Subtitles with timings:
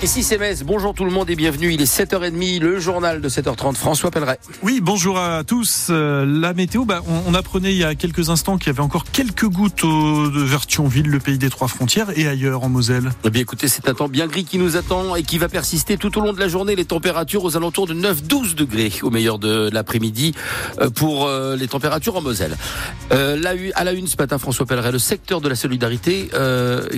[0.00, 1.72] Ici c'est Metz, bonjour tout le monde et bienvenue.
[1.72, 3.74] Il est 7h30, le journal de 7h30.
[3.74, 4.38] François Pelleret.
[4.62, 5.88] Oui, bonjour à tous.
[5.90, 8.80] Euh, la météo, bah, on, on, apprenait il y a quelques instants qu'il y avait
[8.80, 13.10] encore quelques gouttes au, de Vertionville, le pays des trois frontières, et ailleurs en Moselle.
[13.24, 15.96] Eh bien écoutez, c'est un temps bien gris qui nous attend et qui va persister
[15.96, 16.76] tout au long de la journée.
[16.76, 20.32] Les températures aux alentours de 9-12 degrés au meilleur de l'après-midi
[20.80, 22.56] euh, pour euh, les températures en Moselle.
[23.10, 26.30] là, à la une ce matin, François Pelleret, le secteur de la solidarité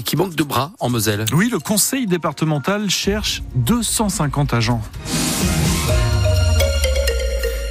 [0.04, 1.24] qui manque de bras en Moselle.
[1.32, 4.82] Oui, le conseil départemental cherche 250 agents.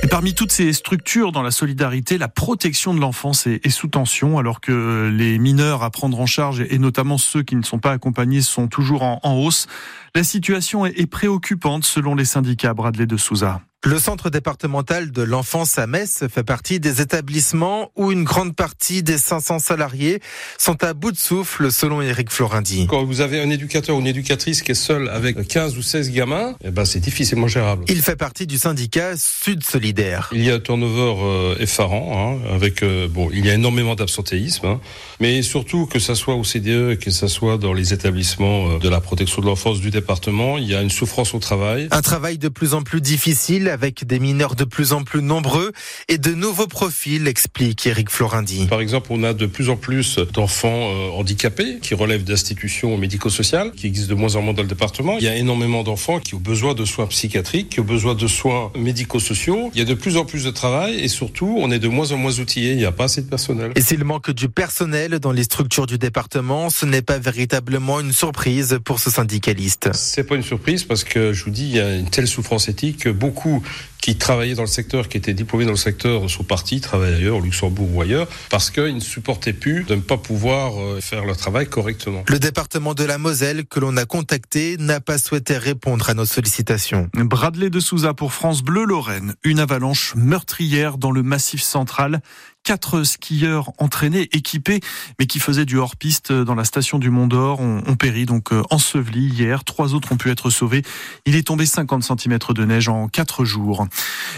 [0.09, 4.59] Parmi toutes ces structures dans la solidarité, la protection de l'enfance est, sous tension, alors
[4.59, 8.41] que les mineurs à prendre en charge, et notamment ceux qui ne sont pas accompagnés,
[8.41, 9.67] sont toujours en, hausse.
[10.15, 13.61] La situation est, est préoccupante selon les syndicats Bradley de Souza.
[13.85, 19.03] Le centre départemental de l'enfance à Metz fait partie des établissements où une grande partie
[19.03, 20.19] des 500 salariés
[20.57, 22.87] sont à bout de souffle, selon Eric Florindi.
[22.89, 26.11] Quand vous avez un éducateur ou une éducatrice qui est seul avec 15 ou 16
[26.11, 27.85] gamins, eh ben c'est difficilement gérable.
[27.87, 30.29] Il fait partie du syndicat Sud Solidaire.
[30.33, 33.95] Il y a un turnover euh, effarant, hein, avec euh, bon, il y a énormément
[33.95, 34.81] d'absentéisme, hein,
[35.21, 38.89] mais surtout que ça soit au CDE, que ça soit dans les établissements euh, de
[38.89, 41.87] la protection de l'enfance du département, il y a une souffrance au travail.
[41.91, 45.71] Un travail de plus en plus difficile avec des mineurs de plus en plus nombreux
[46.07, 48.67] et de nouveaux profils, explique Eric Florindi.
[48.67, 53.71] Par exemple, on a de plus en plus d'enfants euh, handicapés qui relèvent d'institutions médico-sociales,
[53.71, 55.17] qui existent de moins en moins dans le département.
[55.17, 58.27] Il y a énormément d'enfants qui ont besoin de soins psychiatriques, qui ont besoin de
[58.27, 59.71] soins médico-sociaux.
[59.73, 62.11] Il y a de plus en plus de travail et surtout, on est de moins
[62.11, 62.71] en moins outillés.
[62.71, 63.71] Il n'y a pas assez de personnel.
[63.75, 68.13] Et s'il manque du personnel dans les structures du département, ce n'est pas véritablement une
[68.13, 69.89] surprise pour ce syndicaliste.
[69.93, 72.69] C'est pas une surprise parce que je vous dis, il y a une telle souffrance
[72.69, 73.58] éthique que beaucoup
[74.01, 77.37] qui travaillaient dans le secteur, qui étaient diplômés dans le secteur, sont partis travailler ailleurs,
[77.37, 81.35] au Luxembourg ou ailleurs, parce qu'ils ne supportaient plus de ne pas pouvoir faire leur
[81.35, 82.23] travail correctement.
[82.27, 86.25] Le département de la Moselle que l'on a contacté n'a pas souhaité répondre à nos
[86.25, 87.09] sollicitations.
[87.13, 89.35] Bradley de Souza pour France Bleu Lorraine.
[89.43, 92.21] Une avalanche meurtrière dans le massif central
[92.69, 94.79] quatre skieurs entraînés, équipés,
[95.17, 98.61] mais qui faisaient du hors-piste dans la station du Mont d'Or ont, péri, donc euh,
[98.69, 99.63] ensevelis hier.
[99.63, 100.83] Trois autres ont pu être sauvés.
[101.25, 103.87] Il est tombé 50 cm de neige en quatre jours.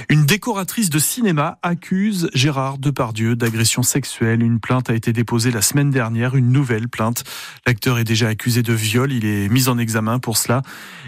[0.08, 4.42] Une décoratrice de cinéma accuse Gérard Depardieu d'agression sexuelle.
[4.42, 7.26] Une plainte a été déposée la semaine dernière, une nouvelle plainte.
[7.68, 9.12] L'acteur est déjà accusé de viol.
[9.12, 10.62] Il est mis en examen pour cela.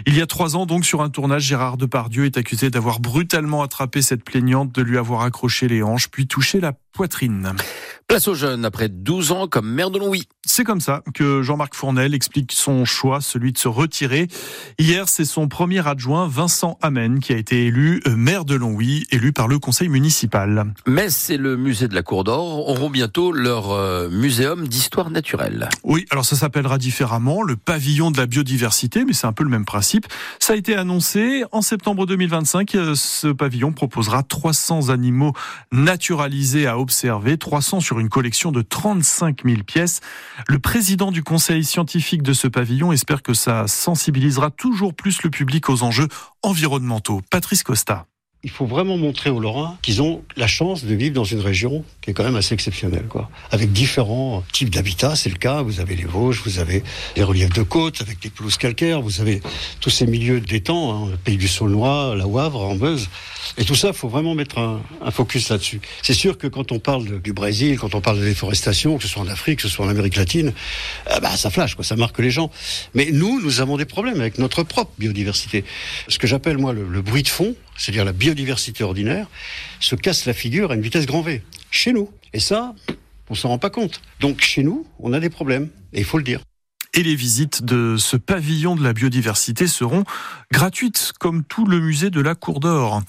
[0.06, 3.62] Il y a trois ans, donc, sur un tournage, Gérard Depardieu est accusé d'avoir brutalement
[3.62, 7.56] attrapé cette plaignante, de lui avoir accroché les hanches, puis touché la poitrine.
[8.06, 10.28] Place aux jeunes après 12 ans comme maire de Longwy.
[10.44, 14.28] C'est comme ça que Jean-Marc Fournel explique son choix, celui de se retirer.
[14.78, 19.32] Hier, c'est son premier adjoint, Vincent Amen, qui a été élu maire de Longwy, élu
[19.32, 20.74] par le conseil municipal.
[20.86, 25.70] Metz et le musée de la Cour d'Or auront bientôt leur euh, muséum d'histoire naturelle.
[25.82, 29.50] Oui, alors ça s'appellera différemment le pavillon de la biodiversité, mais c'est un peu le
[29.50, 30.06] même principe.
[30.40, 32.76] Ça a été annoncé en septembre 2025.
[32.94, 35.32] Ce pavillon proposera 300 animaux
[35.72, 40.00] naturalisés à observer, 300 sur une collection de 35 000 pièces.
[40.48, 45.30] Le président du conseil scientifique de ce pavillon espère que ça sensibilisera toujours plus le
[45.30, 46.08] public aux enjeux
[46.42, 47.22] environnementaux.
[47.30, 48.06] Patrice Costa
[48.44, 51.82] il faut vraiment montrer aux Lorrains qu'ils ont la chance de vivre dans une région
[52.02, 53.30] qui est quand même assez exceptionnelle, quoi.
[53.50, 55.62] Avec différents types d'habitats, c'est le cas.
[55.62, 56.84] Vous avez les Vosges, vous avez
[57.16, 59.40] les reliefs de côte avec des pelouses calcaires, vous avez
[59.80, 63.08] tous ces milieux d'étangs, hein, le pays du Saulnois, la Wavre, en Meuse.
[63.56, 65.80] Et tout ça, il faut vraiment mettre un, focus là-dessus.
[66.02, 69.08] C'est sûr que quand on parle du Brésil, quand on parle de déforestation, que ce
[69.08, 70.52] soit en Afrique, que ce soit en Amérique latine,
[71.10, 72.50] euh, bah, ça flash, quoi, ça marque les gens.
[72.92, 75.64] Mais nous, nous avons des problèmes avec notre propre biodiversité.
[76.08, 79.28] Ce que j'appelle, moi, le bruit de fond, c'est-à-dire la biodiversité ordinaire,
[79.80, 82.10] se casse la figure à une vitesse grand V, chez nous.
[82.32, 82.74] Et ça,
[83.30, 84.00] on s'en rend pas compte.
[84.20, 86.40] Donc chez nous, on a des problèmes, et il faut le dire.
[86.96, 90.04] Et les visites de ce pavillon de la biodiversité seront
[90.52, 93.02] gratuites, comme tout le musée de la Cour d'Or.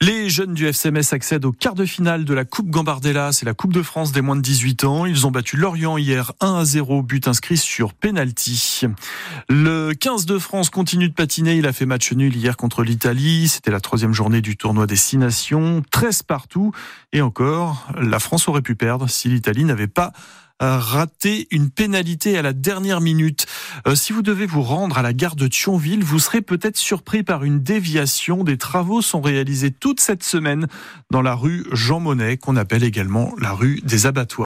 [0.00, 3.52] Les jeunes du FCMS accèdent au quart de finale de la Coupe Gambardella, c'est la
[3.52, 5.06] Coupe de France des moins de 18 ans.
[5.06, 8.82] Ils ont battu Lorient hier 1 à 0, but inscrit sur penalty.
[9.48, 13.48] Le 15 de France continue de patiner, il a fait match nul hier contre l'Italie,
[13.48, 16.70] c'était la troisième journée du tournoi des six nations, 13 partout,
[17.12, 20.12] et encore, la France aurait pu perdre si l'Italie n'avait pas
[20.60, 23.46] raté une pénalité à la dernière minute.
[23.86, 27.22] Euh, si vous devez vous rendre à la gare de Thionville, vous serez peut-être surpris
[27.22, 28.44] par une déviation.
[28.44, 30.66] Des travaux sont réalisés toute cette semaine
[31.10, 34.28] dans la rue Jean Monnet, qu'on appelle également la rue des abattoirs.